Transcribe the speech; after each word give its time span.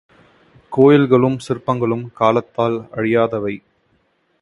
கோயில்களும், 0.71 1.37
சிற்பங்களும் 1.47 2.03
காலத்தால் 2.13 2.79
அழியாதவை. 2.95 3.55